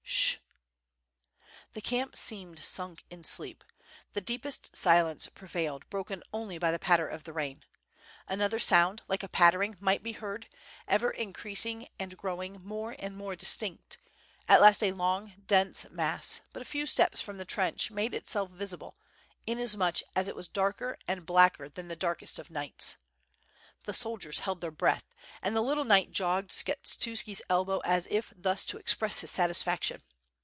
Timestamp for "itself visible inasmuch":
18.13-19.99